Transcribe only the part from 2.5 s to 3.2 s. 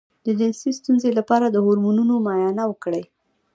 وکړئ